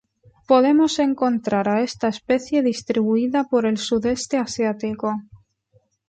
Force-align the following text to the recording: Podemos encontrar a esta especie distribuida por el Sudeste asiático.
Podemos 0.49 0.93
encontrar 1.09 1.65
a 1.69 1.75
esta 1.87 2.07
especie 2.15 2.63
distribuida 2.71 3.39
por 3.51 3.67
el 3.67 3.77
Sudeste 3.77 4.35
asiático. 4.47 5.09